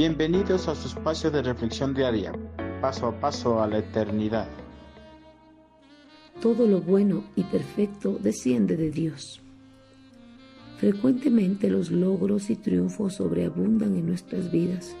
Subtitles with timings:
[0.00, 2.32] Bienvenidos a su espacio de reflexión diaria,
[2.80, 4.48] paso a paso a la eternidad.
[6.40, 9.42] Todo lo bueno y perfecto desciende de Dios.
[10.78, 14.96] Frecuentemente los logros y triunfos sobreabundan en nuestras vidas.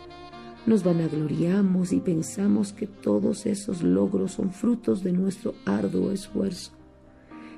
[0.66, 6.72] Nos vanagloriamos y pensamos que todos esos logros son frutos de nuestro arduo esfuerzo,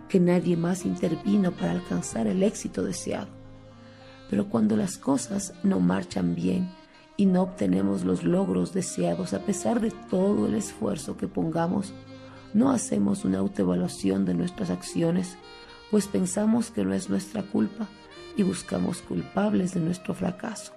[0.08, 3.30] que nadie más intervino para alcanzar el éxito deseado.
[4.30, 6.81] Pero cuando las cosas no marchan bien
[7.22, 11.92] y no obtenemos los logros deseados a pesar de todo el esfuerzo que pongamos,
[12.52, 15.36] no hacemos una autoevaluación de nuestras acciones,
[15.92, 17.86] pues pensamos que no es nuestra culpa
[18.36, 20.72] y buscamos culpables de nuestro fracaso.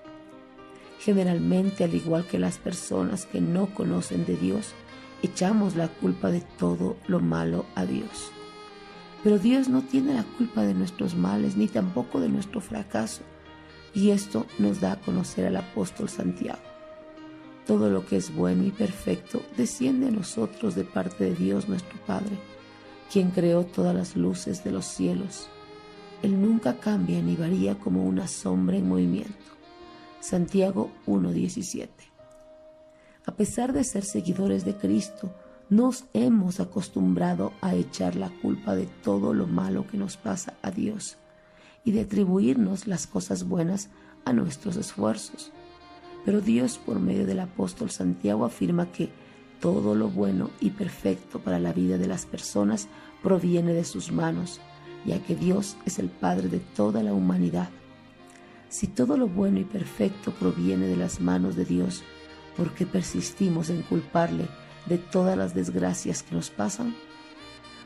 [0.99, 4.75] Generalmente, al igual que las personas que no conocen de Dios,
[5.23, 8.29] echamos la culpa de todo lo malo a Dios.
[9.23, 13.23] Pero Dios no tiene la culpa de nuestros males ni tampoco de nuestro fracaso.
[13.95, 16.59] Y esto nos da a conocer al apóstol Santiago.
[17.65, 21.97] Todo lo que es bueno y perfecto desciende a nosotros de parte de Dios nuestro
[22.05, 22.37] Padre,
[23.11, 25.49] quien creó todas las luces de los cielos
[26.25, 29.33] él nunca cambia ni varía como una sombra en movimiento.
[30.19, 31.87] Santiago 1.17.
[33.27, 35.35] A pesar de ser seguidores de Cristo,
[35.69, 40.71] nos hemos acostumbrado a echar la culpa de todo lo malo que nos pasa a
[40.71, 41.17] Dios
[41.85, 43.89] y de atribuirnos las cosas buenas
[44.25, 45.53] a nuestros esfuerzos.
[46.25, 49.09] Pero Dios por medio del apóstol Santiago afirma que
[49.61, 52.87] todo lo bueno y perfecto para la vida de las personas
[53.23, 54.59] proviene de sus manos
[55.05, 57.69] ya que Dios es el Padre de toda la humanidad.
[58.69, 62.03] Si todo lo bueno y perfecto proviene de las manos de Dios,
[62.57, 64.47] ¿por qué persistimos en culparle
[64.87, 66.95] de todas las desgracias que nos pasan?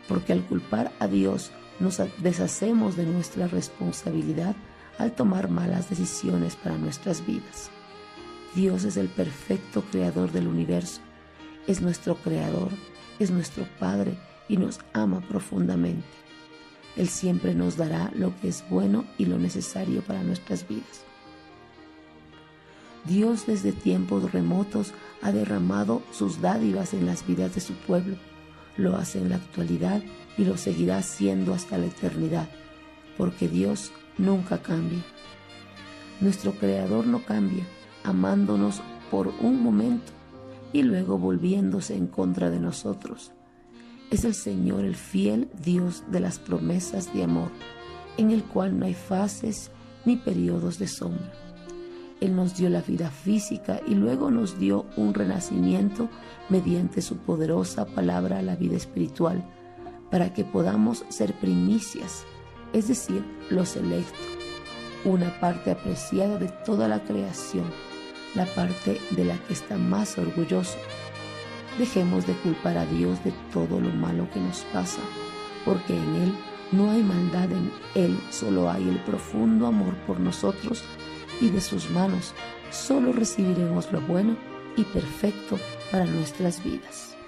[0.07, 4.55] Porque al culpar a Dios nos deshacemos de nuestra responsabilidad
[4.97, 7.71] al tomar malas decisiones para nuestras vidas.
[8.55, 11.01] Dios es el perfecto creador del universo,
[11.67, 12.69] es nuestro creador,
[13.19, 14.17] es nuestro Padre
[14.47, 16.07] y nos ama profundamente.
[16.97, 21.05] Él siempre nos dará lo que es bueno y lo necesario para nuestras vidas.
[23.05, 28.17] Dios desde tiempos remotos ha derramado sus dádivas en las vidas de su pueblo.
[28.79, 30.01] Lo hace en la actualidad
[30.37, 32.47] y lo seguirá haciendo hasta la eternidad,
[33.17, 35.03] porque Dios nunca cambia.
[36.21, 37.65] Nuestro Creador no cambia,
[38.05, 38.81] amándonos
[39.11, 40.13] por un momento
[40.71, 43.33] y luego volviéndose en contra de nosotros.
[44.11, 47.51] Es el Señor el fiel Dios de las promesas de amor,
[48.15, 49.71] en el cual no hay fases
[50.05, 51.48] ni periodos de sombra.
[52.21, 56.09] Él nos dio la vida física y luego nos dio un renacimiento
[56.49, 59.43] mediante su poderosa palabra a la vida espiritual,
[60.11, 62.25] para que podamos ser primicias,
[62.73, 64.19] es decir, los electos,
[65.05, 67.65] una parte apreciada de toda la creación,
[68.35, 70.77] la parte de la que está más orgulloso.
[71.77, 74.99] Dejemos de culpar a Dios de todo lo malo que nos pasa,
[75.63, 76.33] porque en Él
[76.73, 80.83] no hay maldad, en Él solo hay el profundo amor por nosotros
[81.41, 82.33] y de sus manos
[82.71, 84.37] solo recibiremos lo bueno
[84.75, 85.57] y perfecto
[85.91, 87.18] para nuestras vidas.